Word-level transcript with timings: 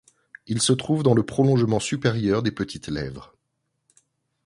Il 0.47 0.63
se 0.63 0.73
trouve 0.73 1.03
dans 1.03 1.13
le 1.13 1.23
prolongement 1.23 1.79
supérieur 1.79 2.41
des 2.41 2.49
petites 2.51 2.87
lèvres. 2.87 3.35